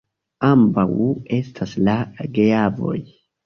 [0.47, 0.85] Ambaŭ
[1.41, 1.99] estas la
[2.41, 2.99] geavoj.